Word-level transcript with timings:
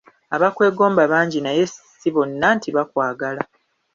Abakwegomba 0.35 1.03
bangi 1.11 1.39
naye 1.41 1.63
si 1.99 2.09
bonna 2.15 2.47
nti 2.57 2.69
bakwagala. 2.75 3.41